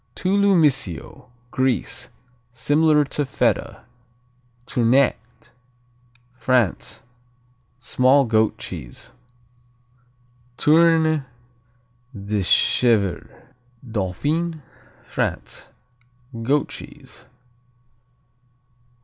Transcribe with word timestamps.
Touloumisio 0.15 1.29
Greece 1.51 2.09
Similar 2.51 3.03
to 3.03 3.23
Feta. 3.23 3.85
Tournette 4.65 5.51
France 6.33 7.03
Small 7.77 8.25
goat 8.25 8.57
cheese. 8.57 9.11
Tourne 10.57 11.25
de 12.15 12.39
chèvre 12.39 13.29
Dauphiné, 13.87 14.63
France 15.03 15.69
Goat 16.41 16.69
cheese. 16.69 17.27